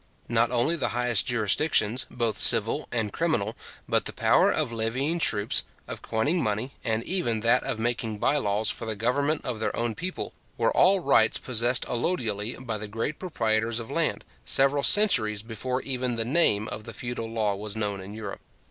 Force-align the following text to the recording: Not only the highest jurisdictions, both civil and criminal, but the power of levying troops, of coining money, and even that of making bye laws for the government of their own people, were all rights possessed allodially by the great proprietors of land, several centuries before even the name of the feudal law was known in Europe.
Not 0.29 0.49
only 0.49 0.75
the 0.75 0.87
highest 0.97 1.27
jurisdictions, 1.27 2.07
both 2.09 2.39
civil 2.39 2.87
and 2.91 3.13
criminal, 3.13 3.55
but 3.87 4.05
the 4.05 4.11
power 4.13 4.51
of 4.51 4.71
levying 4.71 5.19
troops, 5.19 5.61
of 5.87 6.01
coining 6.01 6.41
money, 6.41 6.71
and 6.83 7.03
even 7.03 7.41
that 7.41 7.61
of 7.61 7.77
making 7.77 8.17
bye 8.17 8.37
laws 8.37 8.71
for 8.71 8.87
the 8.87 8.95
government 8.95 9.41
of 9.45 9.59
their 9.59 9.75
own 9.75 9.93
people, 9.93 10.33
were 10.57 10.75
all 10.75 11.01
rights 11.01 11.37
possessed 11.37 11.83
allodially 11.85 12.55
by 12.65 12.79
the 12.79 12.87
great 12.87 13.19
proprietors 13.19 13.79
of 13.79 13.91
land, 13.91 14.25
several 14.43 14.81
centuries 14.81 15.43
before 15.43 15.83
even 15.83 16.15
the 16.15 16.25
name 16.25 16.67
of 16.69 16.85
the 16.85 16.93
feudal 16.93 17.27
law 17.29 17.53
was 17.53 17.75
known 17.75 18.01
in 18.01 18.15
Europe. 18.15 18.41